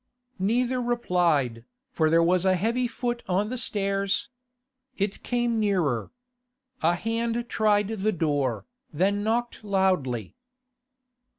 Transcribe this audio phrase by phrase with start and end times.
[0.39, 4.29] Neither replied, for there was a heavy foot on the stairs.
[4.97, 6.09] It came nearer.
[6.81, 10.33] A hand tried the door, then knocked loudly.